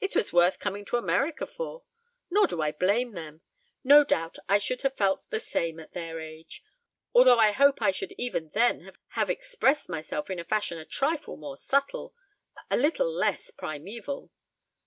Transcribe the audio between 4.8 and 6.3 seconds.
have felt the same at their